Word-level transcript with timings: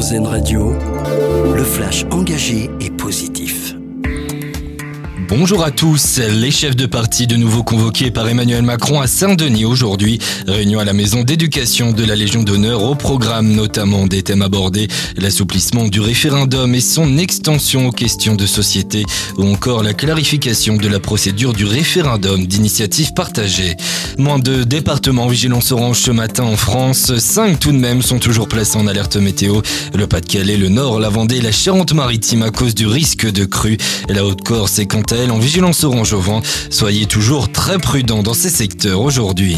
Radio, 0.00 0.72
le 1.54 1.62
flash 1.62 2.06
engagé 2.10 2.70
et 2.80 2.88
positif. 2.88 3.74
Bonjour 5.28 5.62
à 5.62 5.70
tous. 5.70 6.18
Les 6.18 6.50
chefs 6.50 6.74
de 6.74 6.86
parti 6.86 7.26
de 7.26 7.36
nouveau 7.36 7.62
convoqués 7.62 8.10
par 8.10 8.26
Emmanuel 8.26 8.62
Macron 8.62 9.00
à 9.00 9.06
Saint-Denis 9.06 9.64
aujourd'hui. 9.64 10.18
Réunion 10.48 10.80
à 10.80 10.84
la 10.84 10.92
maison 10.92 11.22
d'éducation 11.22 11.92
de 11.92 12.04
la 12.04 12.16
Légion 12.16 12.42
d'honneur 12.42 12.82
au 12.82 12.96
programme 12.96 13.52
notamment 13.52 14.06
des 14.06 14.22
thèmes 14.22 14.42
abordés, 14.42 14.88
l'assouplissement 15.16 15.86
du 15.86 16.00
référendum 16.00 16.74
et 16.74 16.80
son 16.80 17.16
extension 17.16 17.86
aux 17.86 17.92
questions 17.92 18.34
de 18.34 18.46
société 18.46 19.04
ou 19.36 19.44
encore 19.44 19.84
la 19.84 19.92
clarification 19.94 20.76
de 20.76 20.88
la 20.88 20.98
procédure 20.98 21.52
du 21.52 21.66
référendum 21.66 22.44
d'initiative 22.46 23.12
partagée. 23.14 23.76
Moins 24.20 24.38
de 24.38 24.64
départements 24.64 25.28
vigilance 25.28 25.72
orange 25.72 26.00
ce 26.00 26.10
matin 26.10 26.44
en 26.44 26.54
France. 26.54 27.16
Cinq 27.16 27.58
tout 27.58 27.72
de 27.72 27.78
même 27.78 28.02
sont 28.02 28.18
toujours 28.18 28.48
placés 28.48 28.76
en 28.76 28.86
alerte 28.86 29.16
météo. 29.16 29.62
Le 29.94 30.06
Pas-de-Calais, 30.06 30.58
le 30.58 30.68
Nord, 30.68 31.00
la 31.00 31.08
Vendée 31.08 31.40
la 31.40 31.50
Charente-Maritime 31.50 32.42
à 32.42 32.50
cause 32.50 32.74
du 32.74 32.86
risque 32.86 33.24
de 33.32 33.46
crue. 33.46 33.78
La 34.10 34.26
Haute-Corse 34.26 34.78
est 34.78 34.84
quant 34.84 35.00
à 35.00 35.32
en 35.32 35.38
vigilance 35.38 35.84
orange 35.84 36.12
au 36.12 36.20
vent. 36.20 36.42
Soyez 36.68 37.06
toujours 37.06 37.50
très 37.50 37.78
prudents 37.78 38.22
dans 38.22 38.34
ces 38.34 38.50
secteurs 38.50 39.00
aujourd'hui. 39.00 39.56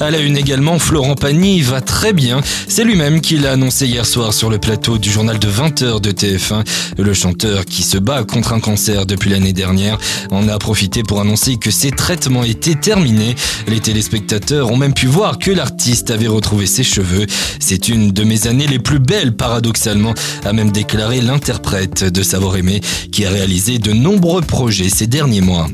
À 0.00 0.12
la 0.12 0.20
une 0.20 0.36
également, 0.36 0.78
Florent 0.78 1.16
Pagny 1.16 1.60
va 1.60 1.80
très 1.80 2.12
bien. 2.12 2.40
C'est 2.68 2.84
lui-même 2.84 3.20
qui 3.20 3.36
l'a 3.36 3.52
annoncé 3.52 3.86
hier 3.86 4.06
soir 4.06 4.32
sur 4.32 4.48
le 4.48 4.58
plateau 4.58 4.96
du 4.96 5.10
journal 5.10 5.40
de 5.40 5.48
20h 5.48 6.00
de 6.00 6.12
TF1. 6.12 6.64
Le 6.98 7.12
chanteur 7.14 7.64
qui 7.64 7.82
se 7.82 7.98
bat 7.98 8.22
contre 8.22 8.52
un 8.52 8.60
cancer 8.60 9.06
depuis 9.06 9.30
l'année 9.30 9.52
dernière 9.52 9.98
en 10.30 10.46
a 10.48 10.56
profité 10.58 11.02
pour 11.02 11.20
annoncer 11.20 11.56
que 11.56 11.72
ses 11.72 11.90
traitements 11.90 12.44
étaient 12.44 12.76
terminés. 12.76 13.34
Les 13.66 13.80
téléspectateurs 13.80 14.70
ont 14.70 14.76
même 14.76 14.94
pu 14.94 15.06
voir 15.06 15.36
que 15.38 15.50
l'artiste 15.50 16.12
avait 16.12 16.28
retrouvé 16.28 16.66
ses 16.66 16.84
cheveux. 16.84 17.26
C'est 17.58 17.88
une 17.88 18.12
de 18.12 18.22
mes 18.22 18.46
années 18.46 18.68
les 18.68 18.78
plus 18.78 19.00
belles 19.00 19.34
paradoxalement, 19.34 20.14
a 20.44 20.52
même 20.52 20.70
déclaré 20.70 21.20
l'interprète 21.20 22.04
de 22.04 22.22
Savoir 22.22 22.56
Aimer 22.56 22.80
qui 23.10 23.26
a 23.26 23.30
réalisé 23.30 23.78
de 23.78 23.92
nombreux 23.92 24.42
projets 24.42 24.90
ces 24.90 25.08
derniers 25.08 25.40
mois. 25.40 25.66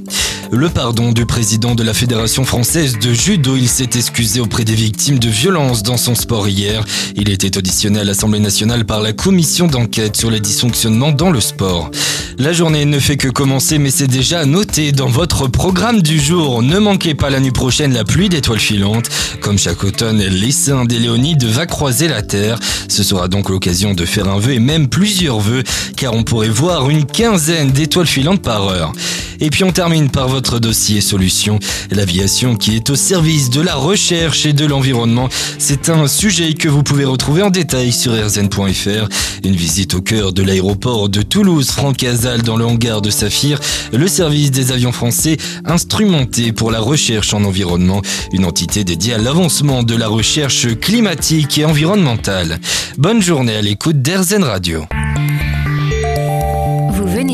Le 0.57 0.69
pardon 0.69 1.11
du 1.11 1.27
président 1.27 1.75
de 1.75 1.83
la 1.83 1.93
Fédération 1.93 2.45
française 2.45 2.97
de 3.01 3.13
judo, 3.13 3.57
il 3.57 3.69
s'est 3.69 3.91
excusé 3.97 4.39
auprès 4.39 4.65
des 4.65 4.77
victimes 4.77 5.19
de 5.19 5.29
violences 5.29 5.83
dans 5.83 5.97
son 5.97 6.15
sport 6.15 6.47
hier. 6.47 6.85
Il 7.17 7.29
était 7.29 7.59
auditionné 7.59 7.99
à 7.99 8.05
l'Assemblée 8.05 8.39
nationale 8.39 8.85
par 8.85 9.01
la 9.01 9.13
commission 9.13 9.67
d'enquête 9.67 10.15
sur 10.15 10.31
les 10.31 10.39
dysfonctionnements 10.39 11.11
dans 11.11 11.33
le 11.33 11.41
sport. 11.41 11.91
La 12.39 12.53
journée 12.53 12.85
ne 12.85 12.99
fait 12.99 13.17
que 13.17 13.29
commencer, 13.29 13.79
mais 13.79 13.91
c'est 13.91 14.09
déjà 14.09 14.45
noté 14.45 14.91
dans 14.91 15.07
votre 15.07 15.47
programme 15.47 16.03
du 16.03 16.19
jour. 16.19 16.63
Ne 16.63 16.81
manquez 16.81 17.15
pas 17.15 17.31
la 17.31 17.39
nuit 17.39 17.53
prochaine 17.53 17.95
la 17.95 18.03
pluie 18.03 18.29
d'étoiles 18.29 18.59
filantes. 18.59 19.09
Comme 19.41 19.57
chaque 19.57 19.85
automne, 19.85 20.21
l'essaim 20.21 20.85
des 20.85 20.99
Léonides 20.99 21.45
va 21.45 21.67
croiser 21.67 22.09
la 22.09 22.23
terre. 22.23 22.59
Ce 22.89 23.05
sera 23.05 23.29
donc 23.29 23.51
l'occasion 23.51 23.95
de 23.95 24.05
faire 24.05 24.29
un 24.29 24.41
vœu 24.41 24.55
et 24.55 24.59
même 24.59 24.89
plusieurs 24.89 25.39
vœux, 25.39 25.63
car 25.97 26.13
on 26.13 26.25
pourrait 26.25 26.49
voir 26.49 26.91
une 26.91 27.05
quinzaine 27.05 27.71
d'étoiles 27.71 28.07
filantes 28.07 28.43
par 28.43 28.67
heure. 28.67 28.93
Et 29.41 29.51
puis 29.51 29.65
on 29.65 29.73
termine 29.73 30.11
par 30.11 30.29
votre 30.29 30.59
dossier 30.59 31.01
solution. 31.01 31.59
L'aviation 31.91 32.57
qui 32.57 32.77
est 32.77 32.91
au 32.91 32.97
service 32.97 33.51
de 33.51 33.61
la 33.61 33.75
recherche 33.75 34.47
et 34.47 34.53
de 34.53 34.65
l'environnement. 34.65 35.29
C'est 35.59 35.89
un 35.89 36.07
sujet 36.09 36.55
que 36.55 36.69
vous 36.69 36.83
pouvez 36.83 37.05
retrouver 37.05 37.43
en 37.43 37.51
détail 37.51 37.93
sur 37.93 38.13
rzn.fr. 38.13 39.09
Une 39.45 39.57
visite 39.57 39.95
au 39.95 40.01
cœur 40.01 40.33
de 40.33 40.43
l'aéroport 40.43 41.09
de 41.09 41.23
Toulouse, 41.23 41.71
Dans 42.25 42.57
le 42.57 42.65
hangar 42.65 43.03
de 43.03 43.11
Saphir, 43.11 43.61
le 43.93 44.09
service 44.09 44.51
des 44.51 44.73
avions 44.73 44.93
français 44.93 45.37
instrumenté 45.67 46.53
pour 46.53 46.71
la 46.71 46.81
recherche 46.81 47.35
en 47.35 47.45
environnement, 47.45 48.01
une 48.33 48.47
entité 48.47 48.83
dédiée 48.83 49.15
à 49.15 49.19
l'avancement 49.19 49.83
de 49.83 49.95
la 49.95 50.09
recherche 50.09 50.75
climatique 50.81 51.59
et 51.59 51.67
environnementale. 51.67 52.61
Bonne 52.97 53.21
journée 53.21 53.57
à 53.57 53.63
l'écoute 53.63 54.01
d'Airzen 54.01 54.43
Radio 54.43 54.87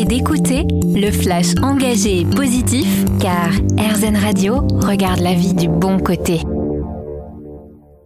d'écouter 0.05 0.67
le 0.95 1.11
flash 1.11 1.55
engagé 1.63 2.21
et 2.21 2.25
positif 2.25 2.87
car 3.21 3.51
RZN 3.79 4.17
Radio 4.17 4.67
regarde 4.83 5.21
la 5.21 5.35
vie 5.35 5.55
du 5.55 5.69
bon 5.69 5.99
côté. 5.99 6.41